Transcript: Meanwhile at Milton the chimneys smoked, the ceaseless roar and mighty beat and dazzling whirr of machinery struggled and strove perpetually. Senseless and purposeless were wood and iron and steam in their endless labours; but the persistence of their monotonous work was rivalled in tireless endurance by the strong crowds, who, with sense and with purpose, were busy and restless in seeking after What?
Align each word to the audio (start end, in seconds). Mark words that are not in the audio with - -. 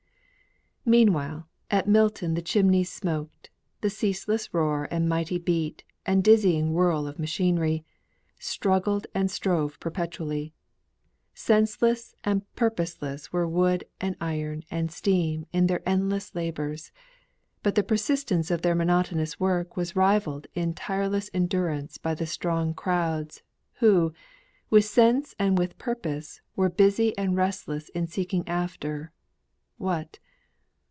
Meanwhile 0.83 1.47
at 1.69 1.87
Milton 1.87 2.33
the 2.33 2.41
chimneys 2.41 2.91
smoked, 2.91 3.51
the 3.81 3.89
ceaseless 3.89 4.51
roar 4.51 4.87
and 4.89 5.07
mighty 5.07 5.37
beat 5.37 5.83
and 6.07 6.23
dazzling 6.23 6.73
whirr 6.73 6.91
of 7.07 7.19
machinery 7.19 7.85
struggled 8.39 9.05
and 9.13 9.29
strove 9.29 9.79
perpetually. 9.79 10.53
Senseless 11.35 12.15
and 12.23 12.51
purposeless 12.55 13.31
were 13.31 13.47
wood 13.47 13.85
and 14.01 14.15
iron 14.19 14.63
and 14.71 14.91
steam 14.91 15.45
in 15.53 15.67
their 15.67 15.87
endless 15.87 16.33
labours; 16.33 16.91
but 17.61 17.75
the 17.75 17.83
persistence 17.83 18.49
of 18.49 18.63
their 18.63 18.75
monotonous 18.75 19.39
work 19.39 19.77
was 19.77 19.95
rivalled 19.95 20.47
in 20.55 20.73
tireless 20.73 21.29
endurance 21.31 21.99
by 21.99 22.15
the 22.15 22.25
strong 22.25 22.73
crowds, 22.73 23.43
who, 23.73 24.15
with 24.71 24.83
sense 24.85 25.35
and 25.37 25.59
with 25.59 25.77
purpose, 25.77 26.41
were 26.55 26.69
busy 26.71 27.15
and 27.19 27.37
restless 27.37 27.89
in 27.89 28.07
seeking 28.07 28.45
after 28.47 29.11
What? 29.77 30.17